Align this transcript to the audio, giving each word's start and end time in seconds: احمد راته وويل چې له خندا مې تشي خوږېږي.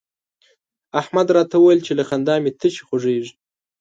احمد 1.01 1.27
راته 1.35 1.55
وويل 1.57 1.81
چې 1.87 1.93
له 1.99 2.03
خندا 2.09 2.35
مې 2.43 2.51
تشي 2.59 2.83
خوږېږي. 2.87 3.33